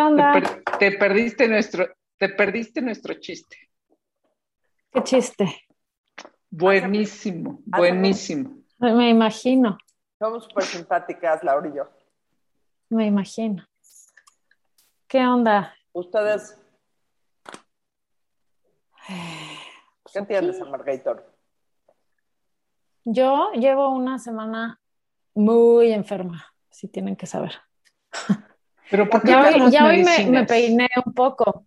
[0.00, 0.32] onda?
[0.78, 1.86] Te, perdiste nuestro,
[2.18, 3.56] te perdiste nuestro chiste.
[4.92, 5.66] ¿Qué chiste?
[6.50, 8.62] Buenísimo, buenísimo.
[8.78, 9.78] Me imagino.
[10.18, 11.88] Somos súper simpáticas, Laura y yo.
[12.88, 13.66] Me imagino.
[15.06, 15.74] ¿Qué onda?
[15.92, 16.56] Ustedes.
[19.06, 21.32] Pues ¿Qué tienes, Margator?
[23.04, 24.80] Yo llevo una semana
[25.34, 27.52] muy enferma, si tienen que saber.
[28.90, 31.66] Pero ¿por qué Ya hoy, ya hoy me, peiné un poco.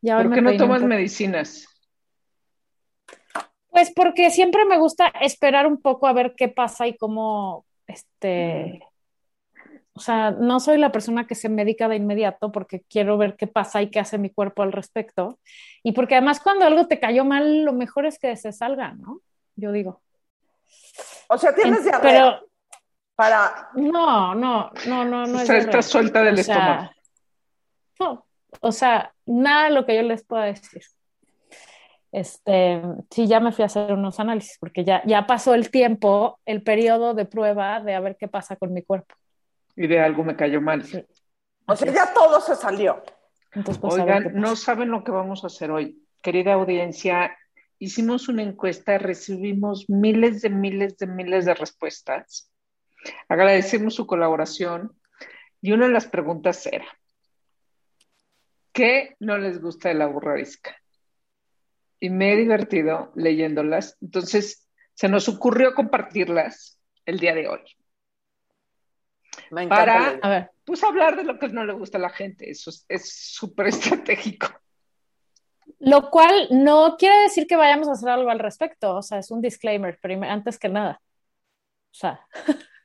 [0.00, 1.66] Ya hoy ¿Por me qué no tomas medicinas?
[3.70, 8.80] Pues porque siempre me gusta esperar un poco a ver qué pasa y cómo, este,
[9.92, 13.46] o sea, no soy la persona que se medica de inmediato porque quiero ver qué
[13.46, 15.38] pasa y qué hace mi cuerpo al respecto.
[15.82, 19.20] Y porque además cuando algo te cayó mal, lo mejor es que se salga, ¿no?
[19.56, 20.00] Yo digo.
[21.28, 22.47] O sea, tienes En- diarrea Pero
[23.18, 23.68] para.
[23.74, 26.90] no, no, no, no, no O sea, estás suelta del O sea, estómago.
[27.98, 28.26] No,
[28.60, 30.82] o sea, nada de lo que yo les pueda decir.
[32.12, 36.38] Este, sí, ya me fui a hacer unos análisis porque ya, ya pasó el tiempo,
[36.46, 39.16] el periodo de prueba de a ver qué pasa con mi cuerpo.
[39.74, 40.84] Y de algo me cayó mal.
[40.84, 41.04] Sí.
[41.66, 43.02] O sea, ya todo se salió.
[43.52, 46.06] Entonces, pues, Oigan, no saben lo que vamos a hacer hoy.
[46.22, 47.36] Querida audiencia,
[47.80, 52.48] hicimos una encuesta, recibimos miles de miles de miles de respuestas.
[53.28, 54.92] Agradecemos su colaboración
[55.60, 56.86] y una de las preguntas era,
[58.72, 60.76] ¿qué no les gusta de la burrarisca?
[62.00, 67.60] Y me he divertido leyéndolas, entonces se nos ocurrió compartirlas el día de hoy.
[69.50, 69.84] Me encanta.
[69.84, 70.18] Para-.
[70.22, 72.84] A ver, Pues hablar de lo que no le gusta a la gente, eso es-
[72.88, 74.48] es súper estratégico.
[75.80, 79.30] lo cual no quiere decir que vayamos a hacer algo al respecto, o sea, es
[79.30, 81.00] un disclaimer, antes que nada.
[81.90, 82.20] O sea,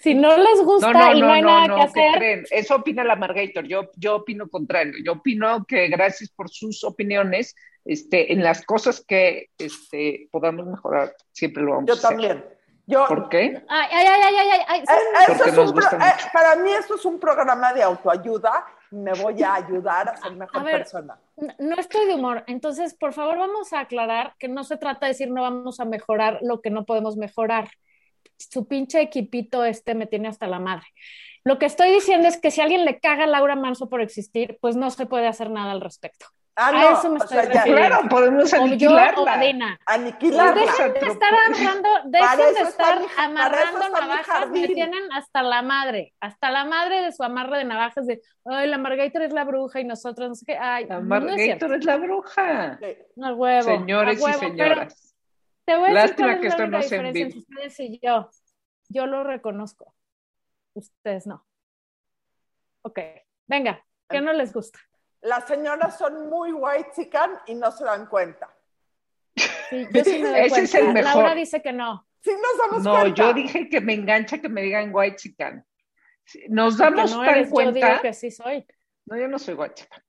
[0.00, 1.86] si no les gusta No, no, y no, no, hay no, nada no, que ¿qué
[2.06, 2.44] hacer, creen?
[2.50, 7.54] Eso opina la Margator, yo, yo opino contrario, yo opino que gracias por sus opiniones,
[7.84, 12.08] este, en las cosas que este, podamos mejorar, siempre lo vamos Yo a hacer.
[12.10, 12.44] también.
[12.86, 13.62] Yo, ¿Por qué?
[13.68, 16.08] ay, ay, ay, ay, ay, ay, ay, Eh, Porque eso es nos un pro- gusta
[16.10, 18.66] eh, para mí esto es un programa de autoayuda.
[18.90, 20.78] Me voy a ayudar a ser mejor A ver.
[20.78, 21.16] persona.
[21.60, 25.12] No estoy de humor, entonces por favor vamos a aclarar que no se trata de
[25.12, 27.68] decir no vamos a mejorar lo que no podemos mejorar.
[28.50, 30.86] Su pinche equipito este me tiene hasta la madre.
[31.44, 34.00] Lo que estoy diciendo es que si a alguien le caga a Laura Manso por
[34.00, 36.26] existir, pues no se puede hacer nada al respecto.
[36.56, 37.62] Ah, A no, eso me o estoy sea, ya.
[37.62, 39.38] Claro, podemos O yo o aniquilarla.
[39.38, 39.54] Pues
[39.86, 40.60] aniquilarla.
[40.60, 41.34] dejen de estar
[42.04, 47.12] dejen de está estar amarrando navajas, me tienen hasta la madre, hasta la madre de
[47.12, 50.44] su amarre de navajas de, ay, la Margator es la bruja y nosotros no sé
[50.44, 51.36] qué, ay, La no es.
[51.38, 52.78] Margator es la bruja.
[53.16, 55.09] No, a huevo, Señores a huevo, y pero señoras.
[55.64, 57.26] Te voy a decir Lástima es que la esto no en vivo.
[57.26, 58.30] entre ustedes y yo.
[58.88, 59.94] Yo lo reconozco.
[60.74, 61.46] Ustedes no.
[62.82, 62.98] Ok,
[63.46, 64.78] venga, ¿qué no les gusta?
[65.20, 68.48] Las señoras son muy white chican y no se dan cuenta.
[69.68, 71.14] Sí, yo sí me doy Ese es el mejor.
[71.14, 72.06] Laura dice que no.
[72.22, 73.14] Sí nos damos No, cuenta.
[73.22, 75.64] yo dije que me engancha que me digan white chican.
[76.48, 77.72] Nos damos no tan eres, yo cuenta.
[77.88, 78.66] digo que sí soy.
[79.06, 80.02] No, yo no soy white chican.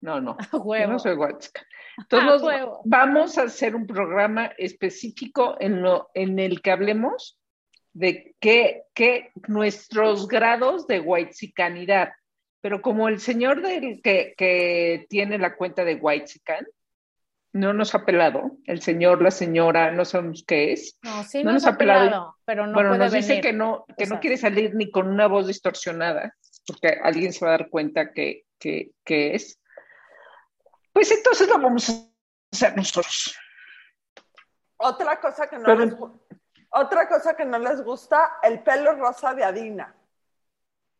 [0.00, 0.36] No, no.
[0.38, 0.92] A Yo huevo.
[0.92, 1.64] no soy white chican.
[1.98, 2.82] A Entonces, huevo.
[2.84, 7.38] vamos a hacer un programa específico en, lo, en el que hablemos
[7.92, 12.10] de qué, qué nuestros grados de whitezicanidad.
[12.60, 16.66] Pero como el señor del que, que tiene la cuenta de whitezican
[17.52, 20.98] no nos ha pelado, el señor, la señora, no sabemos qué es.
[21.02, 22.04] No, sí No nos, nos ha pelado.
[22.04, 24.90] pelado, pero no bueno, puede nos dice que no, que O no quiere salir ni
[24.90, 26.34] con una voz distorsionada,
[26.66, 29.58] porque alguien se va a dar cuenta que, que, que es.
[30.96, 31.92] Pues entonces lo vamos a
[32.50, 33.38] hacer nosotros.
[34.78, 35.94] Otra cosa que no Pero- les
[36.70, 39.94] otra cosa que no les gusta, el pelo rosa de Adina.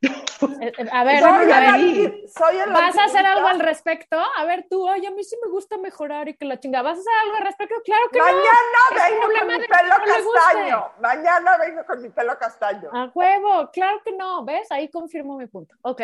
[0.03, 0.13] Eh,
[0.61, 4.19] eh, A ver, soy, a el ver, soy el ¿vas a hacer algo al respecto?
[4.37, 6.83] A ver, tú, ay, a mí sí me gusta mejorar y que la chingada.
[6.91, 7.75] ¿Vas a hacer algo al respecto?
[7.83, 8.43] Claro que Mañana
[8.91, 10.93] Es vengo con mi pelo no castaño.
[11.01, 12.91] Mañana vengo con mi pelo castaño.
[12.93, 13.01] no.
[13.01, 14.45] A huevo, claro que no.
[14.45, 14.71] ¿Ves?
[14.71, 15.75] Ahí confirmo mi punto.
[15.81, 16.03] Ok,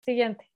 [0.00, 0.47] siguiente.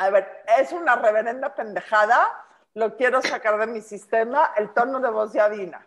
[0.00, 0.26] A ver,
[0.58, 2.26] es una reverenda pendejada.
[2.72, 4.52] Lo quiero sacar de mi sistema.
[4.56, 5.86] El tono de voz de Adina.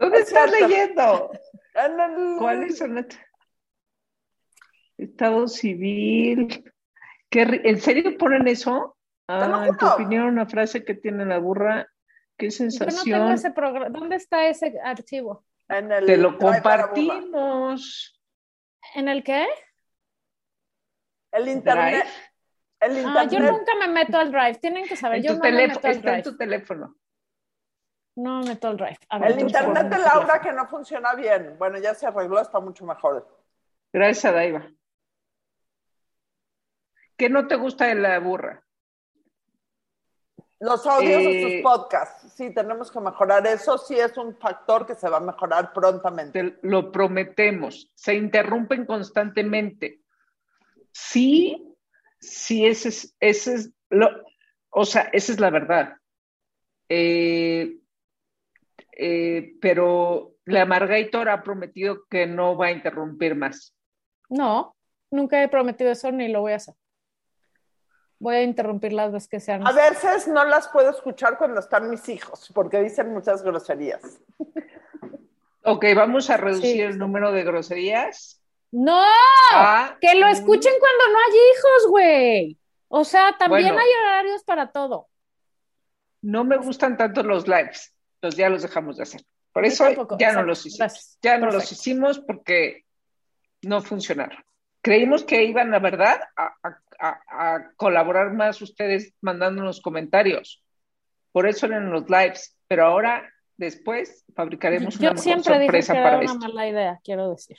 [0.00, 0.68] ¿Dónde Es estás cierto.
[0.68, 1.30] leyendo?
[1.74, 2.96] En el- ¿Cuáles son?
[2.96, 3.06] las-
[4.98, 6.64] Estado civil.
[7.30, 8.96] ¿Qué ri- ¿En serio ponen eso?
[9.28, 11.86] Ah, en tu opinión, una frase que tiene la burra.
[12.36, 13.30] Qué Yo no tengo sensación.
[13.32, 13.88] ese programa.
[13.90, 15.44] ¿Dónde está ese archivo?
[15.68, 18.20] En el Te lo compartimos.
[18.96, 19.46] ¿En el qué?
[21.32, 22.04] El internet.
[22.80, 24.54] El Ah, yo nunca me meto al drive.
[24.56, 26.96] Tienen que saber, En yo tu no me teléfono, meto al está en tu teléfono.
[28.16, 28.98] No me meto al drive.
[29.08, 31.56] A ver, El internet de Laura que no funciona bien.
[31.58, 33.26] Bueno, ya se arregló, está mucho mejor.
[33.92, 34.68] Gracias a Daiva.
[37.16, 38.64] ¿Qué no te gusta de la burra?
[40.58, 42.32] Los audios de sus Eh, podcasts.
[42.34, 43.78] Sí, tenemos que mejorar eso.
[43.78, 46.40] Sí es un factor que se va a mejorar prontamente.
[46.40, 47.90] Te lo prometemos.
[47.94, 50.01] Se interrumpen constantemente.
[50.92, 51.74] Sí,
[52.20, 54.08] sí, ese es, ese es lo,
[54.70, 55.96] o sea, esa es la verdad.
[56.88, 57.78] Eh,
[58.92, 63.74] eh, pero la Margator ha prometido que no va a interrumpir más.
[64.28, 64.76] No,
[65.10, 66.74] nunca he prometido eso ni lo voy a hacer.
[68.18, 69.66] Voy a interrumpir las veces que sean.
[69.66, 74.20] A veces no las puedo escuchar cuando están mis hijos, porque dicen muchas groserías.
[75.64, 76.80] Ok, vamos a reducir Sí.
[76.80, 78.41] el número de groserías.
[78.72, 79.02] No,
[79.52, 82.58] a que lo un- escuchen cuando no hay hijos, güey.
[82.88, 83.80] O sea, también Bueno.
[83.80, 85.08] hay horarios para todo.
[86.22, 89.22] No me gustan tanto los lives, los ya los dejamos de hacer.
[89.52, 90.78] Por eso tampoco, ya no los hicimos.
[90.78, 91.18] gracias.
[91.22, 92.84] Ya no los hicimos porque
[93.62, 94.42] no funcionaron.
[94.80, 100.62] Creímos que iban, la verdad, a, a- a- a colaborar más ustedes mandándonos comentarios.
[101.32, 102.56] Por eso eran los lives.
[102.68, 106.38] Pero ahora, después, fabricaremos una Yo mejor siempre dije sorpresa que para era una esto.
[106.48, 107.58] mala idea, quiero decir.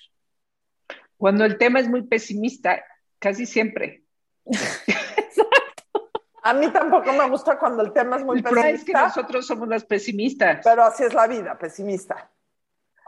[1.23, 2.83] Cuando el tema es muy pesimista,
[3.17, 4.03] casi siempre.
[6.43, 9.07] A mí tampoco me gusta cuando el tema es muy El problema es que pesimista,
[9.07, 10.59] nosotros somos las pesimistas.
[10.65, 12.29] pero así es la vida, pesimista.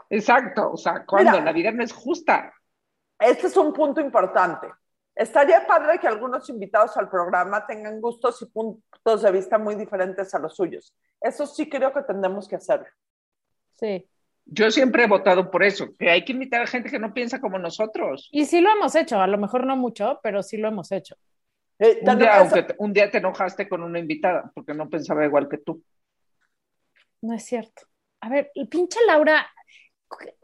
[0.08, 1.44] Exacto, o sea, cuando Mira.
[1.44, 2.54] la vida no es justa.
[3.18, 4.66] Este es un punto importante.
[5.14, 10.34] Estaría padre que algunos invitados al programa tengan gustos y puntos de vista muy diferentes
[10.34, 10.96] a los suyos.
[11.20, 12.86] Eso sí creo que tendremos que hacer.
[13.78, 14.08] Sí.
[14.46, 17.40] Yo siempre he votado por eso, que hay que invitar a gente que no piensa
[17.40, 18.28] como nosotros.
[18.30, 21.16] Y sí lo hemos hecho, a lo mejor no mucho, pero sí lo hemos hecho.
[21.78, 25.24] Eh, Un día, aunque te- un día te enojaste con una invitada porque no pensaba
[25.24, 25.82] igual que tú.
[27.22, 27.82] No es cierto.
[28.20, 29.46] A ver, y pinche Laura,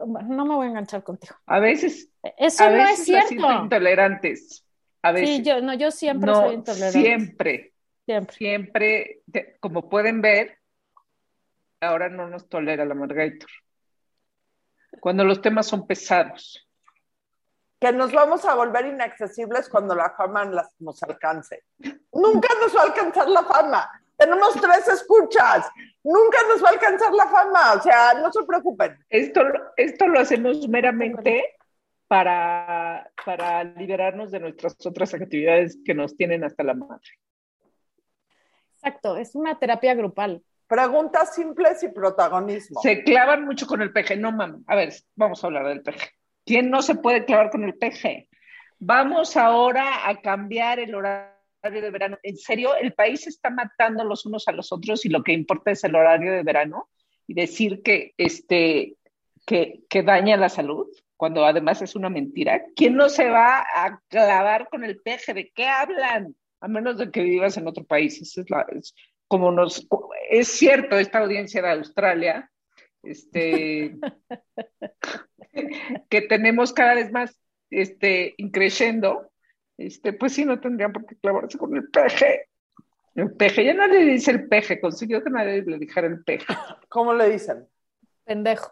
[0.05, 1.35] no me voy a enganchar contigo.
[1.45, 3.51] A veces, Eso a no veces es cierto.
[3.63, 4.65] intolerantes.
[5.01, 5.37] A veces.
[5.37, 6.99] Sí, yo, no, yo siempre no, soy intolerante.
[7.01, 7.73] siempre,
[8.05, 8.35] Siempre.
[8.35, 10.59] siempre, te- como pueden ver,
[11.81, 13.49] ahora no nos tolera la Margator.
[14.99, 16.67] Cuando los temas son pesados.
[17.79, 20.49] que nos vamos a volver inaccesibles cuando la fama
[20.79, 21.63] nos alcance.
[22.13, 23.89] Nunca nos va a alcanzar la fama.
[24.15, 25.69] Tenemos tres escuchas.
[26.03, 27.73] Nunca nos va a alcanzar la fama.
[27.73, 28.97] O sea, no se preocupen.
[29.09, 29.41] Esto,
[29.75, 31.57] esto lo hacemos meramente
[32.07, 37.09] para, para liberarnos de nuestras otras actividades que nos tienen hasta la madre.
[38.75, 40.41] Exacto, es una terapia grupal.
[40.67, 42.81] Preguntas simples y protagonismo.
[42.81, 44.15] Se clavan mucho con el peje.
[44.15, 44.59] No, mamá.
[44.67, 46.09] A ver, vamos a hablar del peje.
[46.45, 48.29] ¿Quién no se puede clavar con el peje?
[48.79, 51.33] Vamos ahora a cambiar el horario
[51.63, 52.17] de verano.
[52.23, 55.71] En serio, el país está matando los unos a los otros y lo que importa
[55.71, 56.89] es el horario de verano
[57.27, 58.97] y decir que, este,
[59.45, 62.61] que, que daña la salud, cuando además es una mentira.
[62.75, 65.33] ¿Quién no se va a clavar con el peje?
[65.33, 66.35] ¿De qué hablan?
[66.59, 68.21] A menos de que vivas en otro país.
[68.21, 68.65] Esa es la,
[69.33, 69.87] como nos,
[70.29, 72.51] es cierto, esta audiencia de Australia,
[73.01, 73.97] este,
[76.07, 77.35] que tenemos cada vez más
[77.71, 79.31] este, increyendo,
[79.75, 82.47] este, pues sí, no tendrían por qué clavarse con el peje.
[83.15, 86.45] El peje, ya le dice el peje, consiguió que nadie le dijera el peje.
[86.87, 87.67] ¿Cómo le dicen?
[88.25, 88.71] Pendejo.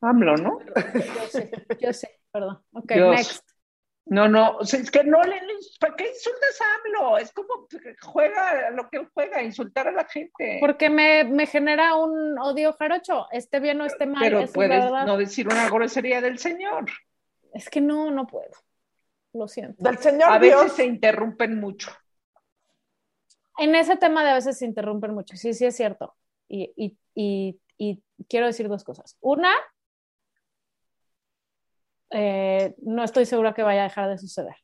[0.00, 0.58] AMLO, ¿no?
[0.64, 2.60] Yo sé, yo sé, perdón.
[2.72, 3.14] Ok, Dios.
[3.14, 3.43] next.
[4.06, 5.40] No, no, es que no le,
[5.80, 7.18] ¿para qué insultas a AMLO?
[7.18, 7.66] Es como
[8.02, 10.58] juega lo que él juega, insultar a la gente.
[10.60, 14.84] Porque me, me genera un odio jarocho, esté bien o esté mal, Pero es puedes
[14.84, 15.06] verdad.
[15.06, 16.84] no decir una grosería del señor.
[17.54, 18.50] Es que no, no puedo.
[19.32, 19.82] Lo siento.
[19.82, 20.62] Del Señor A Dios.
[20.62, 21.90] veces se interrumpen mucho.
[23.58, 26.14] En ese tema de a veces se interrumpen mucho, sí, sí es cierto.
[26.48, 29.16] Y, y, y, y quiero decir dos cosas.
[29.20, 29.52] Una,
[32.16, 34.54] eh, no estoy segura que vaya a dejar de suceder.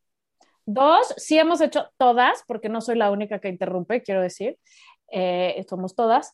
[0.66, 4.56] Dos, sí hemos hecho todas, porque no soy la única que interrumpe, quiero decir,
[5.10, 6.32] eh, somos todas.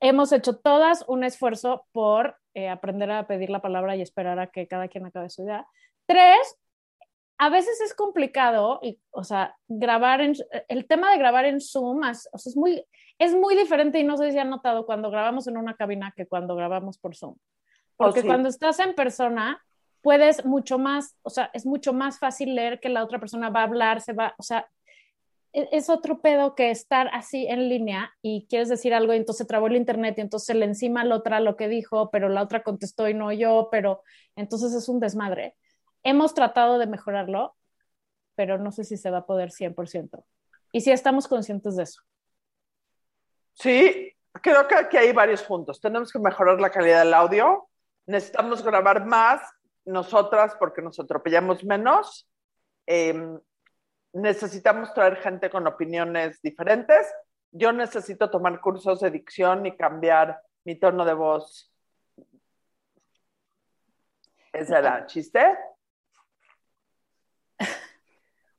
[0.00, 4.48] Hemos hecho todas un esfuerzo por eh, aprender a pedir la palabra y esperar a
[4.48, 5.64] que cada quien acabe su idea.
[6.06, 6.58] Tres,
[7.38, 10.34] a veces es complicado, y, o sea, grabar en,
[10.66, 12.84] el tema de grabar en Zoom es, o sea, es, muy,
[13.20, 16.26] es muy diferente y no sé si han notado cuando grabamos en una cabina que
[16.26, 17.36] cuando grabamos por Zoom.
[17.96, 18.26] Porque Oh, sí.
[18.26, 19.60] cuando estás en persona,
[20.02, 23.60] puedes mucho más, o sea, es mucho más fácil leer que la otra persona va
[23.60, 24.68] a hablar, se va, o sea,
[25.52, 29.46] e- es otro pedo que estar así en línea y quieres decir algo y entonces
[29.46, 32.42] trabó el internet y entonces le encima a la otra lo que dijo, pero la
[32.42, 34.02] otra contestó y no yo, pero
[34.36, 35.56] entonces es un desmadre.
[36.02, 37.56] Hemos tratado de mejorarlo,
[38.34, 40.24] pero no sé si se va a poder 100%.
[40.72, 42.02] Y sí estamos conscientes de eso.
[43.54, 45.80] Sí, creo que aquí hay varios puntos.
[45.80, 47.68] Tenemos que mejorar la calidad del audio.
[48.06, 49.42] Necesitamos grabar más
[49.88, 52.28] nosotras porque nos atropellamos menos.
[52.86, 53.38] Eh,
[54.12, 57.12] necesitamos traer gente con opiniones diferentes.
[57.50, 61.72] Yo necesito tomar cursos de dicción y cambiar mi tono de voz.
[64.52, 65.40] ¿Ese era chiste?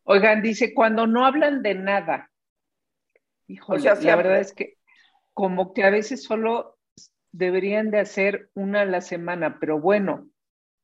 [0.03, 2.31] Oigan, dice, cuando no hablan de nada.
[3.47, 4.77] Híjole, la verdad es que
[5.33, 6.77] como que a veces solo
[7.31, 10.27] deberían de hacer una a la semana, pero bueno,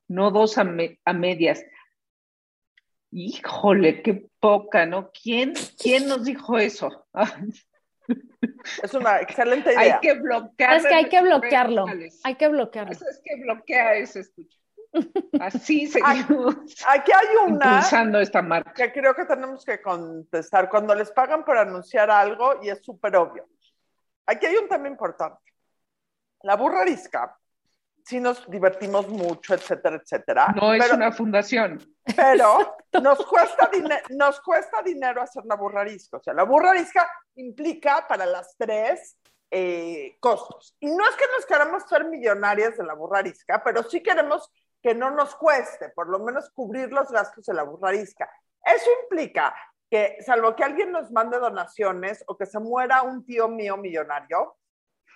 [0.07, 1.63] no dos a, medias.
[3.11, 5.11] Híjole, qué poca, ¿no?
[5.11, 7.07] ¿Quién, quién nos dijo eso?
[8.83, 9.95] Es una excelente idea.
[9.95, 10.77] Hay que bloquear.
[10.77, 11.85] Es que hay que bloquearlo.
[12.23, 12.91] Hay que bloquearlo.
[12.91, 14.57] Eso es que bloquea eso, escucha.
[15.39, 16.55] Así seguimos.
[16.87, 18.73] Aquí hay una impulsando esta marca.
[18.73, 20.69] que creo que tenemos que contestar.
[20.69, 23.47] Cuando les pagan por anunciar algo y es súper obvio.
[24.25, 25.39] Aquí hay un tema importante.
[26.41, 27.37] La burra arisca,
[28.05, 30.53] sí nos divertimos mucho, etcétera, etcétera.
[30.55, 31.81] No es una fundación.
[32.15, 33.69] Pero nos cuesta,
[34.11, 36.17] nos cuesta dinero hacer la burra arisca.
[36.17, 39.17] O sea, la burra arisca implica para las tres
[39.49, 40.75] eh, costos.
[40.79, 44.51] Y no es que nos queramos ser millonarias de la burra arisca, pero sí queremos
[44.81, 48.29] que no nos cueste, por lo menos cubrir los gastos de la burra arisca.
[48.63, 49.55] Eso implica
[49.89, 54.57] que, salvo que alguien nos mande donaciones o que se muera un tío mío millonario,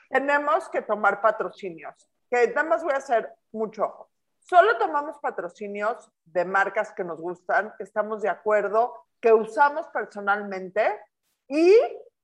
[0.10, 4.10] tenemos que tomar patrocinios, que nada más voy a hacer mucho ojo.
[4.40, 11.00] Solo tomamos patrocinios de marcas que nos gustan, que estamos de acuerdo, que usamos personalmente
[11.48, 11.74] y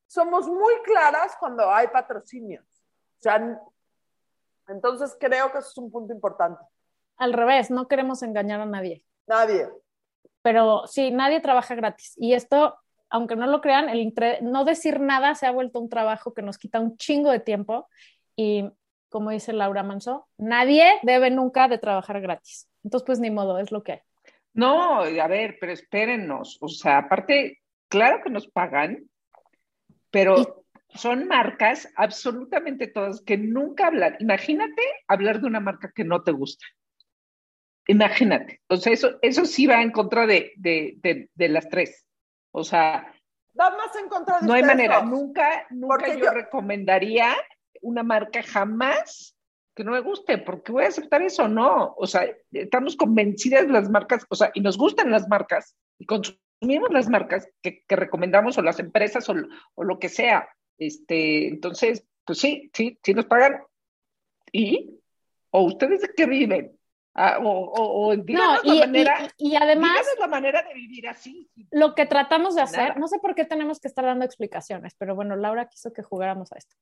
[0.07, 2.65] somos muy claras cuando hay patrocinios.
[2.65, 3.61] O sea,
[4.67, 6.63] entonces creo que eso es un punto importante.
[7.17, 9.03] Al revés, no queremos engañar a nadie.
[9.27, 9.69] Nadie
[10.45, 12.13] pero sí, nadie trabaja gratis.
[12.17, 12.77] Y esto,
[13.09, 16.59] aunque no lo crean, el no decir nada se ha vuelto un trabajo que nos
[16.59, 17.89] quita un chingo de tiempo.
[18.35, 18.69] Y
[19.15, 22.67] como dice Laura Manso, nadie debe nunca de trabajar gratis.
[22.83, 23.99] Entonces, pues ni modo, es lo que hay.
[24.53, 26.57] No, a ver, pero espérennos.
[26.59, 29.09] O sea, aparte, claro que nos pagan,
[30.11, 34.17] pero son marcas absolutamente todas que nunca hablan.
[34.19, 36.65] Imagínate hablar de una marca que no te gusta.
[37.87, 40.51] Imagínate, o sea, eso, eso sí va en contra de,
[41.37, 42.05] las tres.
[42.51, 43.13] O sea,
[43.57, 47.33] va más en contra de No hay manera, nunca, nunca yo, recomendaría
[47.85, 49.35] una marca jamás
[49.75, 51.93] que no me guste, porque voy a aceptar eso, no.
[51.97, 56.05] O sea, estamos convencidas de las marcas, o sea, y nos gustan las marcas, y
[56.05, 59.35] consumimos las marcas que, recomendamos, o las empresas, o,
[59.75, 60.47] o, lo que sea.
[60.77, 63.61] Este, entonces, pues sí, sí, sí nos pagan.
[64.51, 64.97] ¿Y?
[65.51, 66.79] ¿O ustedes de qué viven?
[67.17, 71.49] Ah, o, o, y, la manera, y, además la manera de vivir así.
[71.71, 75.15] Lo que tratamos de hacer, no sé por qué tenemos que estar dando explicaciones, pero
[75.15, 76.75] bueno, Laura quiso que jugáramos a esto.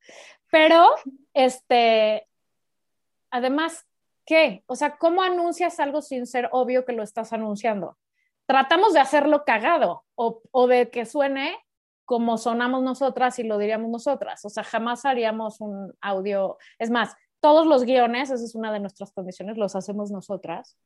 [0.49, 0.89] Pero,
[1.35, 2.27] este,
[3.29, 3.85] además,
[4.25, 4.63] ¿qué?
[4.65, 7.99] O sea, ¿cómo anuncias algo sin ser obvio que lo estás anunciando?
[8.47, 11.55] Tratamos de hacerlo cagado o, o de que suene
[12.05, 14.43] como sonamos nosotras y lo diríamos nosotras.
[14.45, 16.57] O sea, jamás haríamos un audio.
[16.79, 20.77] Es más, todos los guiones, esa es una de nuestras condiciones, los hacemos nosotras,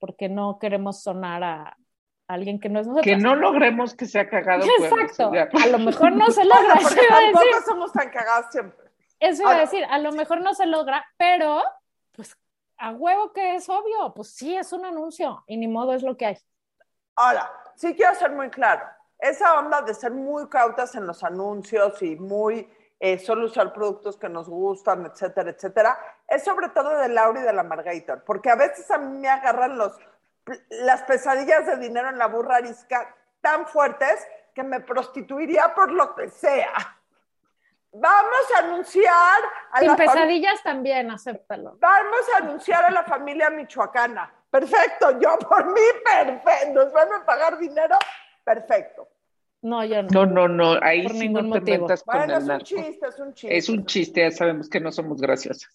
[0.00, 1.76] porque no queremos sonar a,
[2.26, 3.04] alguien que no es nosotros.
[3.04, 4.64] Que no logremos que sea cagado.
[4.80, 5.30] Exacto.
[5.32, 6.74] A lo mejor no se logra.
[6.82, 8.90] porque tampoco somos tan cagados siempre.
[9.20, 11.62] Eso iba a decir, a lo mejor no se logra, pero
[12.10, 12.36] pues
[12.78, 16.16] a huevo que es obvio, pues sí es un anuncio y ni modo es lo
[16.16, 16.38] que hay.
[17.14, 18.84] Ahora, sí quiero ser muy claro,
[19.16, 22.68] esa onda de ser muy cautas en los anuncios y muy
[23.00, 27.44] eh, solo usar productos que nos gustan, etcétera, etcétera, es sobre todo de Laura y
[27.44, 29.98] de la Margator, porque a veces a mí me agarran los,
[30.68, 36.14] las pesadillas de dinero en la burra arisca tan fuertes que me prostituiría por lo
[36.14, 36.72] que sea.
[37.92, 39.40] Vamos a anunciar
[39.72, 41.76] a Sin pesadillas también, acéptalo.
[41.80, 44.32] Vamos a anunciar a la familia michoacana.
[44.50, 46.84] Perfecto, yo por mí, perfecto.
[46.84, 47.96] Nos van a pagar dinero,
[48.44, 49.08] perfecto.
[49.62, 50.08] No, yo no.
[50.10, 53.34] No, no, no, ahí sí no te metas con bueno, es un chiste, es un
[53.34, 53.56] chiste.
[53.56, 55.70] Es un chiste, ya sabemos que no somos graciosas.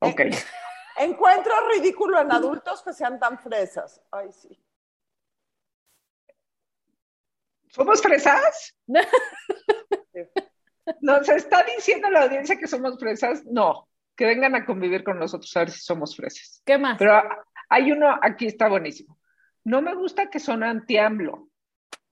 [0.00, 0.20] Ok.
[0.98, 4.02] Encuentro ridículo en adultos que sean tan fresas.
[4.10, 4.58] Ay, sí.
[7.68, 8.76] ¿Somos fresas?
[11.00, 13.44] ¿Nos está diciendo la audiencia que somos fresas?
[13.46, 16.62] No, que vengan a convivir con nosotros a ver si somos fresas.
[16.66, 16.98] ¿Qué más?
[16.98, 17.22] Pero
[17.68, 19.18] hay uno, aquí está buenísimo.
[19.64, 21.49] No me gusta que son anti-AMLO.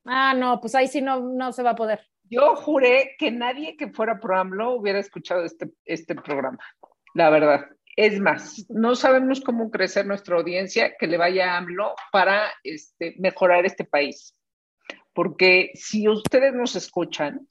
[0.08, 2.00] Ah, no, pues ahí sí no, no se va a poder.
[2.30, 6.58] Yo juré que nadie que fuera pro AMLO hubiera escuchado este, este programa,
[7.14, 7.66] la verdad.
[7.96, 13.14] Es más, no sabemos cómo crecer nuestra audiencia que le vaya a AMLO para este,
[13.18, 14.34] mejorar este país.
[15.12, 17.48] Porque si ustedes nos escuchan,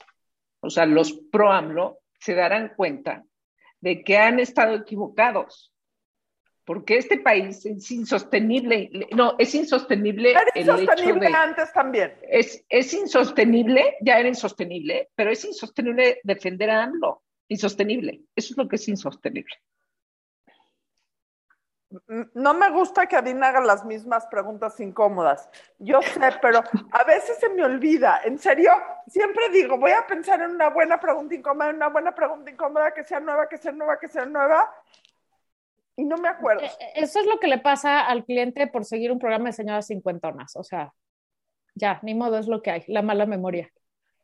[0.61, 3.23] o sea, los pro AMLO, se darán cuenta
[3.81, 5.73] de que han estado equivocados.
[6.67, 12.13] Porque este país es insostenible, no, es insostenible Era el insostenible hecho de, antes también.
[12.23, 18.57] es, es insostenible, ya era insostenible, pero es insostenible defender a AMLO, insostenible, eso es
[18.57, 19.55] lo que es insostenible.
[22.33, 25.49] No me gusta que Adina haga las mismas preguntas incómodas.
[25.79, 28.19] Yo sé, pero a veces se me olvida.
[28.25, 28.73] En serio,
[29.07, 32.93] siempre digo, voy a pensar en una buena pregunta incómoda, en una buena pregunta incómoda,
[32.93, 34.69] que sea nueva, que sea nueva, que sea nueva.
[35.97, 36.63] Y no me acuerdo.
[36.63, 39.53] Eh, eh, Eso es lo que le pasa al cliente por seguir un programa de
[39.53, 40.55] señoras cincuentonas.
[40.55, 40.93] O sea,
[41.75, 43.69] ya, ni modo, es lo que hay, la mala memoria.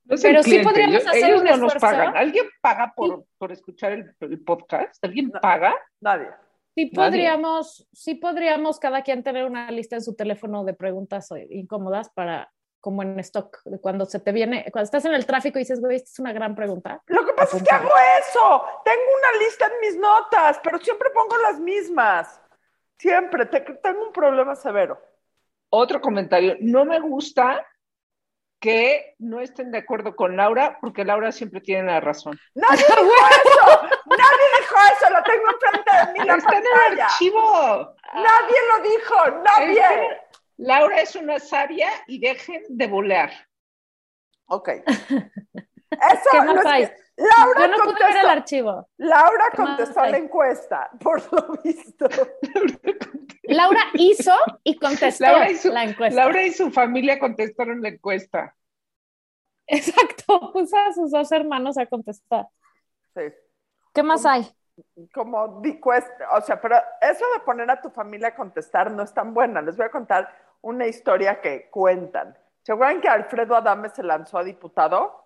[0.06, 1.98] No Pero el sí cliente, podríamos yo- hacer ellos un no nos esfuerzo.
[1.98, 2.18] pagan.
[2.18, 5.04] ¿Alguien paga por, por escuchar el, el podcast?
[5.04, 5.74] ¿Alguien paga?
[6.00, 6.28] Nadie.
[6.76, 6.92] Sí Nadie.
[6.94, 12.10] podríamos, sí podríamos cada quien tener una lista en su teléfono de preguntas eh, incómodas
[12.10, 12.52] para,
[12.84, 15.80] como en stock, de cuando se te viene, cuando estás en el tráfico y dices,
[15.80, 17.02] güey, esta es una gran pregunta.
[17.06, 18.66] Lo que pasa es que hago eso.
[18.84, 22.42] Tengo una lista en mis notas, pero siempre pongo las mismas.
[22.98, 23.46] Siempre.
[23.46, 25.00] Te- tengo un problema severo.
[25.70, 27.66] Otro comentario, no me gusta
[28.60, 32.38] que no estén de acuerdo con Laura, porque Laura siempre tiene la razón.
[32.54, 33.02] Nadie dijo
[33.46, 33.82] eso.
[34.08, 35.10] Nadie dijo eso.
[35.14, 37.06] Lo tengo enfrente de mí la Está en el pantalla.
[37.06, 37.96] archivo.
[38.14, 39.42] Nadie lo dijo.
[39.44, 40.22] Nadie.
[40.58, 43.32] Laura es una sabia y dejen de volar.
[44.46, 44.70] Ok.
[45.94, 46.88] Eso ¿Qué no más hay?
[46.88, 48.90] que- Laura Yo no pude ver el contestó, archivo.
[48.98, 52.08] Laura ¿Qué más contestó la encuesta, por lo visto.
[53.44, 54.32] Laura hizo
[54.64, 56.20] y contestó Laura y su, la encuesta.
[56.20, 58.56] Laura y su familia contestaron la encuesta.
[59.68, 62.48] Exacto, puso a sus dos hermanos a contestar.
[63.14, 63.22] Sí.
[63.94, 64.48] ¿Qué más hay?
[65.14, 69.04] Como di cuesta, o sea, pero eso de poner a tu familia a contestar no
[69.04, 69.62] es tan buena.
[69.62, 70.28] Les voy a contar
[70.64, 72.36] una historia que cuentan.
[72.64, 75.24] ¿Se acuerdan que Alfredo Adame se lanzó a diputado?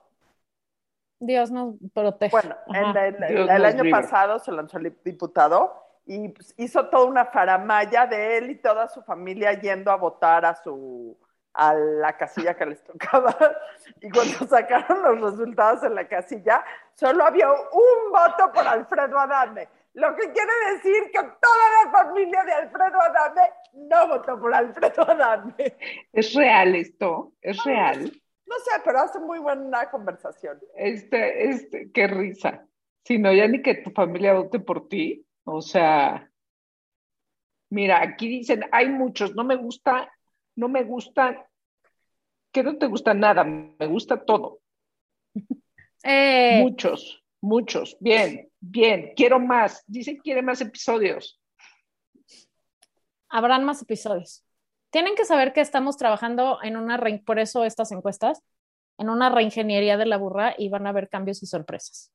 [1.20, 2.32] Dios nos protege.
[2.32, 5.74] Bueno, el, año pasado se lanzó el diputado
[6.06, 10.46] y pues, hizo toda una faramaya de él y toda su familia yendo a votar
[10.46, 11.17] a su
[11.53, 13.36] a la casilla que les tocaba.
[14.01, 19.67] Y cuando sacaron los resultados en la casilla, solo había un voto por Alfredo Adame.
[19.93, 23.41] Lo que quiere decir que toda la familia de Alfredo Adame
[23.78, 25.78] no votó por Alfredo Adame.
[26.12, 27.34] ¿Es real esto?
[27.42, 28.12] ¿Es real?
[28.46, 30.60] No sé, pero hace muy buena conversación.
[30.76, 32.66] Este, este, qué risa.
[33.04, 35.26] Si no, ya ni que tu familia vote por ti.
[35.44, 36.30] O sea,
[37.70, 40.12] mira, aquí dicen, hay muchos, no me gusta,
[40.56, 41.48] no me gusta,
[42.52, 44.60] que no te gusta nada, me gusta todo.
[46.04, 47.98] Eh, Muchos, muchos.
[48.00, 49.84] Bien, bien, quiero más.
[49.88, 51.42] Dicen quiere más episodios.
[53.30, 54.44] Habrán más episodios.
[54.90, 58.42] Tienen que saber que estamos trabajando en una, re- por eso estas encuestas,
[58.98, 62.12] en una reingeniería de la burra y van a haber cambios y sorpresas.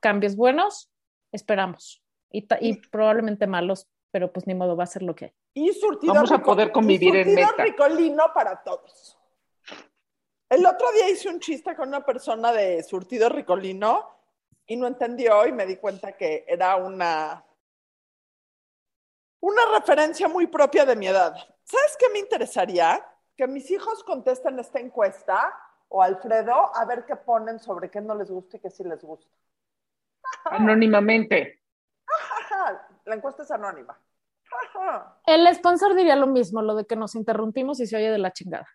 [0.00, 0.90] Cambios buenos,
[1.32, 2.42] esperamos, y,
[2.88, 5.32] probablemente malos, pero pues ni modo, va a ser lo que hay.
[5.54, 7.62] Y surtido Vamos a poder convivir y en surtido meta.
[7.64, 9.18] ricolino para todos.
[10.48, 14.08] El otro día hice un chiste con una persona de surtido ricolino
[14.66, 17.44] y no entendió y me di cuenta que era una
[19.44, 21.34] una referencia muy propia de mi edad.
[21.64, 23.04] ¿Sabes qué me interesaría?
[23.36, 25.52] Que mis hijos contesten esta encuesta
[25.88, 29.02] o Alfredo a ver qué ponen sobre qué no les gusta y qué sí les
[29.04, 29.30] gusta.
[30.46, 31.60] Anónimamente.
[33.04, 34.00] La encuesta es anónima.
[35.26, 38.32] El sponsor diría lo mismo, lo de que nos interrumpimos y se oye de la
[38.32, 38.66] chingada.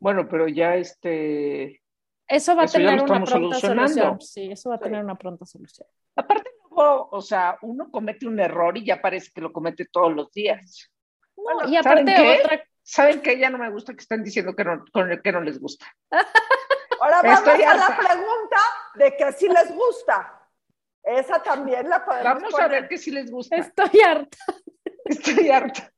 [0.00, 1.82] Bueno, pero ya este.
[2.26, 4.20] Eso va a Eso tener una pronta solución.
[4.20, 4.84] Sí, eso va a Sí.
[4.84, 5.86] tener una pronta solución.
[6.16, 10.32] Aparte, o sea, uno comete un error y ya parece que lo comete todos los
[10.32, 10.90] días.
[11.36, 12.40] No, y ¿saben aparte qué?
[12.40, 13.38] otra, ¿Saben qué?
[13.38, 14.84] Ya no me gusta que están diciendo que no,
[15.22, 15.86] que no les gusta.
[17.00, 18.56] Ahora vamos a la pregunta
[18.94, 20.48] de que si les gusta.
[21.02, 23.56] Esa también la podemos Vamos a ver que sí les gusta.
[23.56, 24.38] estoy harta.
[25.04, 25.92] Estoy harta.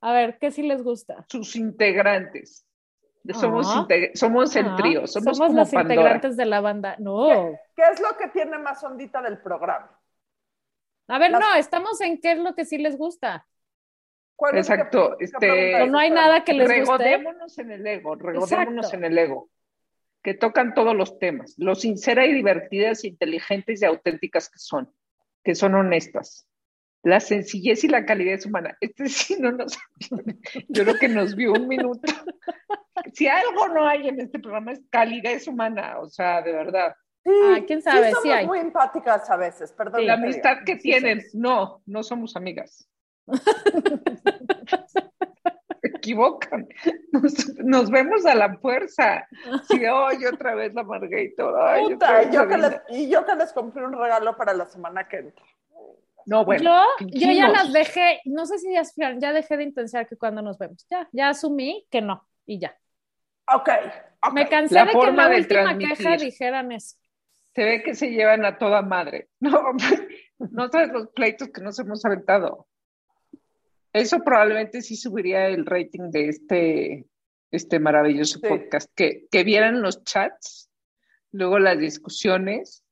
[0.00, 1.24] A ver, ¿qué sí les gusta?
[1.28, 2.65] Sus integrantes.
[3.34, 3.86] Somos, Ah.
[4.14, 5.94] somos el Ah, trío, somos, como los Pandora.
[5.94, 6.96] integrantes de la banda.
[6.98, 7.58] No.
[7.74, 9.90] ¿Qué es lo que tiene más ondita del programa?
[11.08, 13.46] A ver, Las- no, estamos en qué es lo que sí les gusta.
[14.34, 16.80] ¿Cuál es Exacto, qué este- es no hay nada que les guste.
[17.04, 18.96] Regodémonos en el ego, regodémonos Exacto.
[18.96, 19.48] en el ego.
[20.22, 21.54] Que tocan todos los temas.
[21.56, 24.92] Lo sincera y divertidas, inteligentes y auténticas que son.
[25.44, 26.46] Que son honestas.
[27.06, 28.76] La sencillez y la calidez humana.
[28.80, 29.78] Este sí no nos.
[30.68, 32.12] Yo creo que nos vio un minuto.
[33.12, 36.96] Si algo no hay en este programa es calidez humana, o sea, de verdad.
[37.22, 38.46] Sí, Ah, quién sabe, sí somos hay.
[38.48, 40.04] muy empáticas a veces, perdón.
[40.04, 41.34] La que te amistad que sí tienen, somos.
[41.34, 42.88] no, no somos amigas.
[45.80, 46.66] Se equivocan.
[47.12, 49.28] Nos, nos vemos a la fuerza.
[49.68, 50.82] Sí, hoy otra vez la.
[50.82, 54.52] Ay, otra Puta, y yo, que les, y yo que les compré un regalo para
[54.54, 55.44] la semana que entra.
[56.26, 56.62] No, bueno.
[56.64, 58.82] yo, ¿qué yo ya las dejé, no sé si ya,
[59.18, 60.84] ya dejé de intentar que cuando nos vemos.
[60.90, 62.76] Ya, ya asumí que no, y ya.
[63.54, 63.68] Ok,
[64.26, 64.32] ok.
[64.34, 65.96] Me cansé La de que en forma la de última transmitir.
[65.96, 66.96] queja dijeran eso.
[67.54, 69.28] Se ve que se llevan a toda madre.
[69.40, 69.72] No,
[70.38, 72.66] no sabes los pleitos que nos hemos aventado.
[73.92, 77.06] Eso probablemente sí subiría el rating de este,
[77.50, 78.46] este maravilloso Sí.
[78.48, 78.90] podcast.
[78.94, 80.68] Que, que vieran los chats,
[81.32, 82.84] luego las discusiones,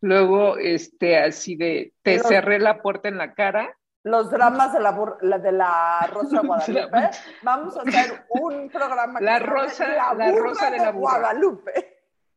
[0.00, 3.74] luego este así de te Los- cerré la puerta en la cara.
[4.04, 7.10] Los dramas de la, bur- la de la Rosa Guadalupe.
[7.42, 11.18] Vamos a hacer un programa que La Rosa- La, la burra Rosa de la burra.
[11.18, 11.72] Guadalupe.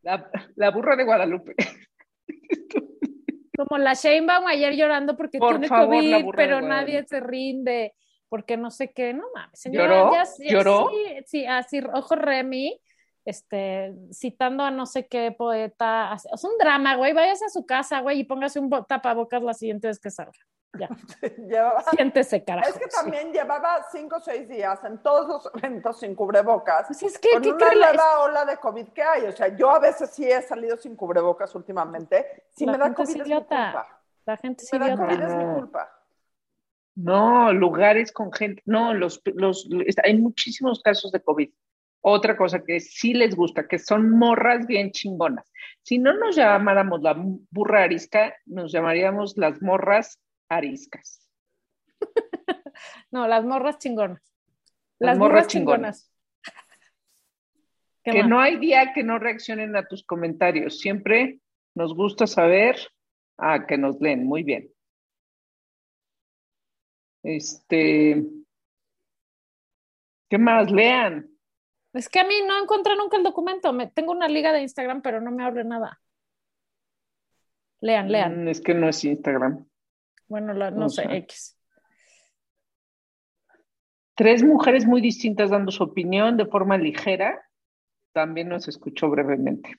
[0.02, 1.56] La, la burra de Guadalupe.
[3.58, 7.94] Como la Sheinbaum ayer llorando porque Por tiene favor, COVID, pero nadie se rinde,
[8.28, 9.60] porque no sé qué, no mames.
[9.60, 10.14] Señora, ¿Lloró?
[10.14, 10.90] ya- ya- ¿Lloró?
[10.90, 12.80] Sí, sí, así, ojo Remy,
[13.26, 16.16] este, citando a no sé qué poeta.
[16.34, 17.14] Es un drama, güey.
[17.14, 20.32] Váyase a su casa, güey, y póngase un bo- tapabocas la siguiente vez que salga.
[20.80, 20.88] Ya,
[21.50, 22.70] Llevaba- siéntese, carajo.
[22.70, 26.88] es que también llevaba cinco o seis días en todos los eventos sin cubrebocas.
[26.88, 29.24] Pues es que, con ¿qué una nueva ola de COVID que hay.
[29.26, 32.46] O sea, yo a veces sí he salido sin cubrebocas últimamente.
[32.56, 33.72] Si La me da es COVID es mi idiota.
[33.74, 34.02] culpa.
[34.26, 35.06] La gente es Si me da idiota.
[35.10, 35.54] COVID es mi No.
[35.56, 35.98] culpa.
[36.96, 39.68] No, lugares con gente, no, los, los,
[40.04, 41.50] hay muchísimos casos de COVID.
[42.02, 45.52] Otra cosa que sí les gusta, que son morras bien chingonas.
[45.84, 51.30] Si no nos llamáramos la burra arisca, nos llamaríamos las morras ariscas.
[53.12, 54.24] No, las morras chingonas.
[54.98, 56.12] Las Las morras chingonas.
[58.04, 58.30] ¿Qué Que más?
[58.30, 60.80] no hay día que no reaccionen a tus comentarios.
[60.80, 61.40] Siempre
[61.76, 62.78] nos gusta saber
[63.38, 64.26] a que nos leen.
[64.26, 64.70] Muy bien.
[67.24, 68.24] Este,
[70.30, 70.72] ¿qué más?
[70.72, 71.30] Lean.
[71.94, 73.74] Es que a mí no encontré nunca el documento.
[73.74, 76.00] Me, tengo una liga de Instagram, pero no me abre nada.
[77.82, 78.46] Lean, lean.
[78.46, 79.66] Mm, Es que no es Instagram.
[80.28, 81.04] Bueno, la- no o sé.
[81.18, 81.58] X.
[84.16, 87.44] Tres mujeres muy distintas dando su opinión de forma ligera.
[88.14, 89.78] También nos escuchó brevemente.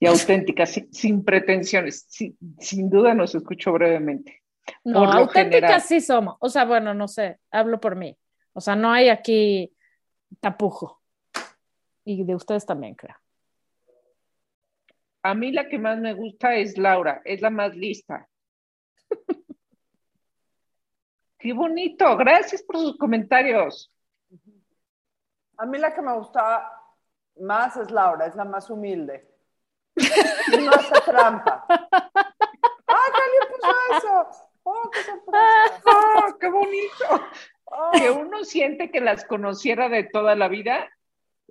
[0.00, 2.06] Y auténtica, sin, sin pretensiones.
[2.08, 4.42] Sin, sin duda nos escuchó brevemente.
[4.82, 6.36] No, auténticas sí somos.
[6.40, 8.16] O sea, bueno, no sé, hablo por mí.
[8.54, 9.72] O sea, no hay aquí
[10.40, 11.02] tapujo.
[12.04, 13.16] Y de ustedes también, creo.
[15.22, 18.28] A mí la que más me gusta es Laura, es la más lista.
[21.38, 23.90] Qué bonito, gracias por sus comentarios.
[25.56, 26.70] A mí la que me gusta
[27.40, 29.28] más es Laura, es la más humilde.
[29.96, 31.64] Y no hace trampa.
[31.68, 32.10] ¡Ah,
[33.14, 34.28] qué alguien puso eso!
[34.64, 35.80] ¡Oh, qué sorpresa!
[35.86, 37.28] ¡Oh, qué bonito!
[37.64, 37.90] Oh.
[37.92, 40.88] Que uno siente que las conociera de toda la vida,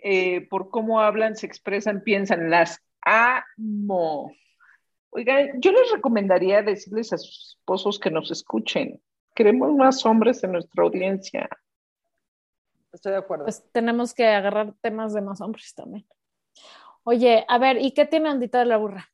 [0.03, 4.33] eh, por cómo hablan, se expresan, piensan, las amo.
[5.11, 9.01] Oigan, yo les recomendaría decirles a sus esposos que nos escuchen.
[9.33, 11.47] Queremos más hombres en nuestra audiencia.
[12.91, 13.45] Estoy de acuerdo.
[13.45, 16.05] Pues tenemos que agarrar temas de más hombres también.
[17.03, 19.12] Oye, a ver, ¿y qué tiene Andita de la burra?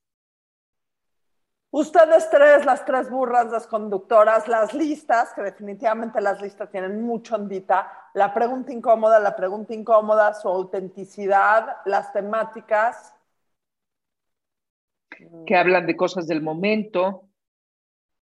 [1.71, 7.36] Ustedes tres, las tres burras, las conductoras, las listas, que definitivamente las listas tienen mucho
[7.36, 13.13] ondita, la pregunta incómoda, la pregunta incómoda, su autenticidad, las temáticas.
[15.45, 17.25] que hablan de cosas del momento.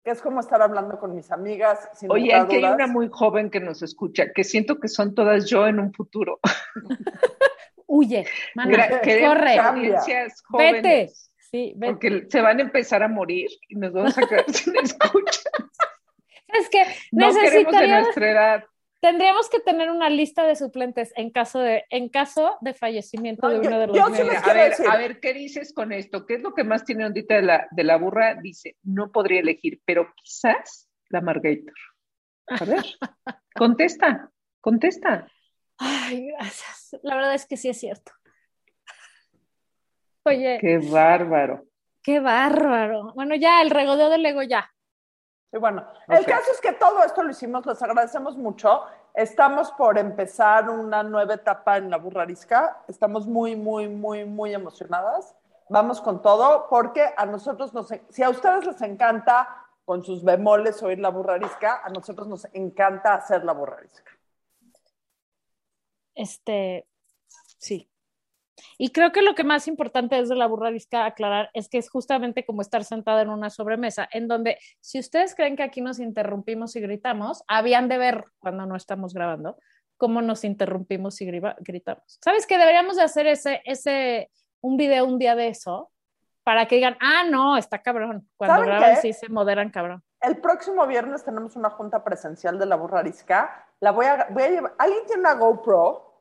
[0.05, 1.89] que es como estar hablando con mis amigas.
[1.93, 2.75] Sin Oye, aquí hay dudas.
[2.75, 6.39] una muy joven que nos escucha, que siento que son todas yo en un futuro.
[7.87, 8.25] Huye,
[8.55, 9.59] mana, corre,
[10.57, 11.11] vete.
[11.53, 15.49] Sí, porque se van a empezar a morir y nos vamos a quedar sin escucha.
[16.47, 18.63] Es que No queremos de nuestra edad.
[19.01, 23.53] tendríamos que tener una lista de suplentes en caso de, en caso de fallecimiento No,
[23.53, 24.33] de yo- uno de los yo sí miembros.
[24.41, 24.85] les A ver, decir.
[24.89, 26.25] a ver, ¿qué dices con esto?
[26.25, 28.33] ¿Qué es lo que más tiene ondita de la, de la burra?
[28.41, 31.73] Dice, no podría elegir, pero quizás la Margator.
[32.47, 32.83] A ver,
[33.55, 35.27] contesta, contesta.
[35.77, 36.97] Ay, gracias.
[37.03, 38.11] La verdad es que sí es cierto.
[40.25, 41.63] Oye, Qué bárbaro.
[42.01, 43.13] qué bárbaro.
[43.13, 44.69] Bueno, ya, el regodeo del ego ya.
[45.51, 48.83] Y bueno, el caso es que todo esto lo hicimos, les agradecemos mucho.
[49.13, 52.83] Estamos por empezar una nueva etapa en la burrarisca.
[52.87, 55.35] Estamos muy, muy, muy, muy emocionadas.
[55.69, 59.47] Vamos con todo, porque a nosotros nos, si a ustedes les encanta
[59.85, 64.11] con sus bemoles oír la burrarisca, a nosotros nos encanta hacer la burrarisca.
[66.15, 66.87] Este,
[67.57, 67.89] sí.
[68.77, 71.89] Y creo que lo que más importante es de la burrarisca aclarar es que es
[71.89, 75.99] justamente como estar sentada en una sobremesa, en donde si ustedes creen que aquí nos
[75.99, 79.57] interrumpimos y gritamos, habían de ver cuando no estamos grabando,
[79.97, 82.19] cómo nos interrumpimos y gritamos.
[82.21, 84.29] ¿Sabes que deberíamos de hacer ese, ese,
[84.61, 85.91] un video un día de eso?
[86.43, 88.27] Para que digan, ah, no, está cabrón.
[88.35, 90.03] Cuando graban sí se moderan cabrón.
[90.19, 93.65] El próximo viernes tenemos una junta presencial de la burrarisca.
[93.79, 94.73] La voy a, voy a llevar.
[94.77, 96.12] ¿Alguien tiene una GoPro?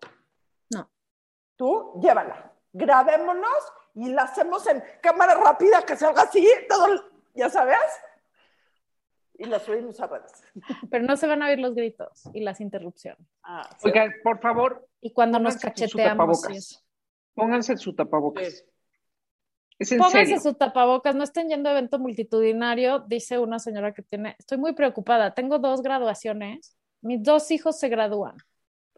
[1.63, 2.53] Tú, llévala.
[2.73, 6.87] Grabémonos y la hacemos en cámara rápida que salga así, todo,
[7.35, 7.79] ya sabes
[9.39, 10.45] y las subimos a redes.
[10.91, 13.27] Pero no se van a oír los gritos y las interrupciones.
[13.43, 14.89] Ah, Oigan, por favor.
[15.01, 16.83] Y cuando nos cacheteamos.
[17.35, 18.65] Pónganse su tapabocas.
[19.79, 24.37] Es Pónganse su tapabocas, no estén yendo a evento multitudinario, dice una señora que tiene,
[24.39, 28.37] estoy muy preocupada, tengo dos graduaciones, mis dos hijos se gradúan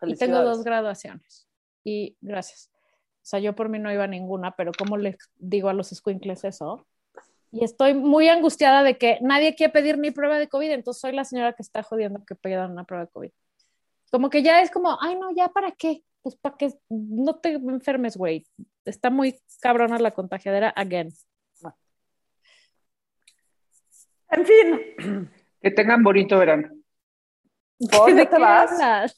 [0.02, 1.48] y tengo dos graduaciones.
[1.84, 2.70] Y gracias.
[3.22, 5.90] O sea, yo por mí no iba a ninguna, pero ¿cómo les digo a los
[5.90, 6.86] squinkles eso?
[7.54, 11.12] y estoy muy angustiada de que nadie quiere pedir mi prueba de COVID, entonces soy
[11.12, 13.30] la señora que está jodiendo que pidan una prueba de COVID.
[14.10, 17.52] Como que ya es como, ay, no, ya para qué, pues para que no te
[17.52, 18.44] enfermes, güey.
[18.84, 21.12] Está muy cabrona la contagiadera again.
[24.30, 25.30] En fin.
[25.62, 26.70] Que tengan bonito verano.
[27.78, 29.16] ¿Dónde te vas?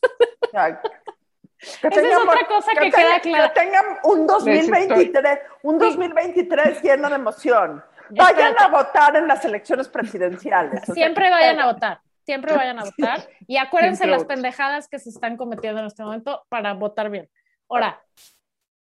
[1.59, 3.53] Que Esa es otra cosa que, queda clara.
[3.53, 7.83] Que tengan un 2023, un 2023 lleno de emoción.
[8.11, 10.83] Vayan a votar en las elecciones presidenciales.
[10.93, 12.01] Siempre vayan a votar.
[12.25, 13.29] Siempre vayan a votar.
[13.47, 17.29] Y acuérdense las pendejadas que se están cometiendo en este momento para votar bien.
[17.69, 18.03] Ahora,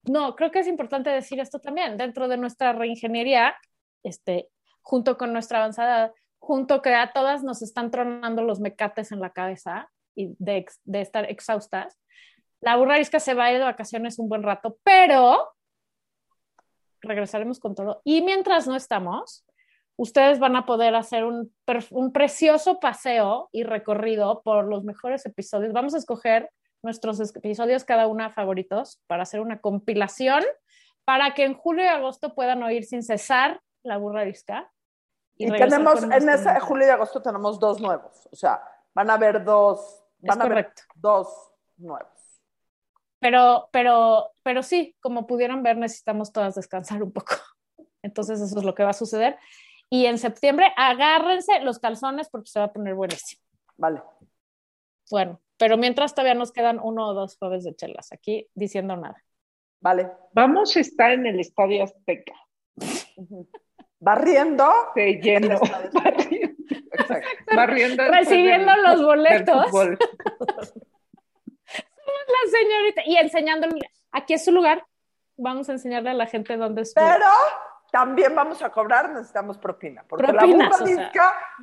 [0.05, 1.97] no, creo que es importante decir esto también.
[1.97, 3.55] Dentro de nuestra reingeniería,
[4.03, 4.49] este,
[4.81, 9.31] junto con nuestra avanzada, junto que a todas nos están tronando los mecates en la
[9.31, 11.99] cabeza y de, de estar exhaustas,
[12.63, 15.53] la burra que se va a ir de vacaciones un buen rato, pero
[17.01, 18.01] regresaremos con todo.
[18.05, 19.45] Y mientras no estamos,
[19.97, 21.53] ustedes van a poder hacer un,
[21.91, 25.73] un, precioso paseo y recorrido por los mejores episodios.
[25.73, 26.51] Vamos a escoger
[26.83, 30.45] nuestros episodios, cada una favoritos, para hacer una compilación,
[31.05, 34.71] para que en julio y agosto puedan oír sin cesar la burra disca.
[35.37, 38.63] Y, tenemos, en ese julio y agosto tenemos dos nuevos, o sea,
[38.95, 42.22] van a haber dos, van a haber dos nuevos.
[43.23, 47.37] Pero, pero, pero sí, como pudieron ver, necesitamos todas descansar un poco.
[48.03, 49.39] Entonces eso es lo que va a suceder.
[49.89, 53.41] Y en septiembre agárrense los calzones porque se va a poner buenísimo.
[53.77, 54.03] Vale.
[55.09, 59.23] Bueno, pero mientras todavía nos quedan uno o dos jueves de chelas aquí diciendo nada.
[59.81, 60.11] Vale.
[60.33, 62.35] Vamos a estar en el Estadio Azteca.
[64.01, 64.69] Barriendo.
[64.97, 65.61] Sí, lleno.
[67.55, 68.09] Barriendo.
[68.09, 69.67] Recibiendo los boletos.
[72.33, 74.85] La señorita y enseñándole, aquí es su lugar,
[75.37, 76.93] vamos a enseñarle a la gente dónde es.
[76.95, 77.27] Pero
[77.91, 80.71] también vamos a cobrar, necesitamos propina, porque la burra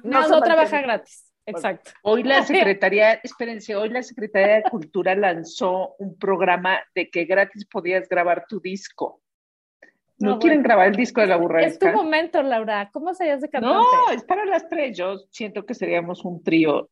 [0.04, 1.26] no, no trabaja gratis.
[1.46, 1.92] Exacto.
[2.04, 7.66] Hoy la Secretaría, espérense, hoy la Secretaría de Cultura lanzó un programa de que gratis
[7.66, 9.22] podías grabar tu disco.
[10.20, 11.62] ¿No, quieren grabar el disco de la burra?
[11.62, 12.90] Es tu momento, Laura.
[12.92, 13.78] ¿Cómo serías de cantante?
[13.78, 14.98] No, es para las tres.
[14.98, 16.90] Yo siento que seríamos un trío.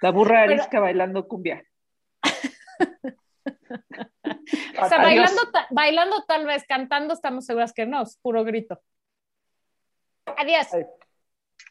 [0.00, 1.62] La burra arisca bailando cumbia
[4.82, 8.80] o sea, bailando, bailando tal vez, cantando estamos seguras que no, es puro grito.
[10.36, 10.68] Adiós.